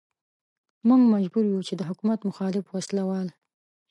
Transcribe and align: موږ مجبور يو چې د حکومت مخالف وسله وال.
موږ 0.87 1.01
مجبور 1.13 1.45
يو 1.53 1.61
چې 1.67 1.73
د 1.75 1.81
حکومت 1.89 2.19
مخالف 2.29 2.65
وسله 2.69 3.03
وال. 3.09 3.27